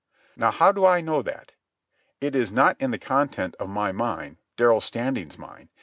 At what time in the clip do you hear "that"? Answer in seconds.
1.21-1.51